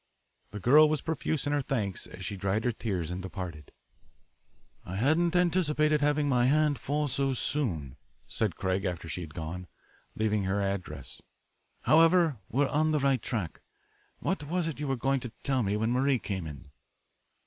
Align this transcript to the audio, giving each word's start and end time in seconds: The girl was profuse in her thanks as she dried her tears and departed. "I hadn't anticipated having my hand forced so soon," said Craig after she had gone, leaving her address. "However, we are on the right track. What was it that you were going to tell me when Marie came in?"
The 0.49 0.59
girl 0.59 0.89
was 0.89 1.03
profuse 1.03 1.45
in 1.45 1.53
her 1.53 1.61
thanks 1.61 2.07
as 2.07 2.25
she 2.25 2.35
dried 2.35 2.63
her 2.63 2.71
tears 2.71 3.11
and 3.11 3.21
departed. 3.21 3.71
"I 4.83 4.95
hadn't 4.95 5.35
anticipated 5.35 6.01
having 6.01 6.27
my 6.27 6.47
hand 6.47 6.79
forced 6.79 7.17
so 7.17 7.33
soon," 7.35 7.97
said 8.25 8.55
Craig 8.55 8.83
after 8.83 9.07
she 9.07 9.21
had 9.21 9.35
gone, 9.35 9.67
leaving 10.15 10.45
her 10.45 10.59
address. 10.59 11.21
"However, 11.83 12.37
we 12.49 12.63
are 12.65 12.69
on 12.69 12.89
the 12.93 12.99
right 12.99 13.21
track. 13.21 13.61
What 14.17 14.43
was 14.45 14.65
it 14.65 14.71
that 14.71 14.79
you 14.79 14.87
were 14.87 14.95
going 14.95 15.19
to 15.19 15.33
tell 15.43 15.61
me 15.61 15.77
when 15.77 15.91
Marie 15.91 16.17
came 16.17 16.47
in?" 16.47 16.71